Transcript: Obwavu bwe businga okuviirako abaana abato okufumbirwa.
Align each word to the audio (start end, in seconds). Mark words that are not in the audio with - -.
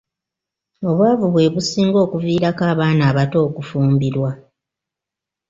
Obwavu 0.89 1.25
bwe 1.33 1.51
businga 1.53 1.99
okuviirako 2.05 2.63
abaana 2.73 3.03
abato 3.11 3.37
okufumbirwa. 3.47 4.31